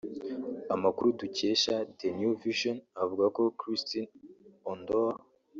Amakuru 0.73 1.07
dukesha 1.19 1.73
the 1.97 2.07
New 2.19 2.33
vision 2.43 2.77
avuga 3.01 3.25
ko 3.35 3.41
Christine 3.59 4.09
Ondoa 4.71 5.13